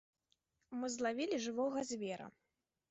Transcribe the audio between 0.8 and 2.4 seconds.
злавілі жывога звера.